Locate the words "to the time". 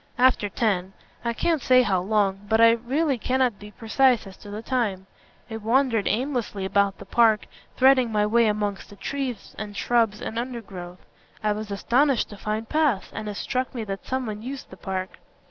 4.37-5.05